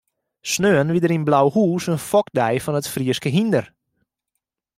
Sneon 0.51 0.93
wie 0.93 1.01
der 1.03 1.13
yn 1.17 1.27
Blauhûs 1.27 1.83
in 1.93 2.03
fokdei 2.09 2.55
fan 2.63 2.79
it 2.79 2.91
Fryske 2.93 3.29
hynder. 3.35 3.65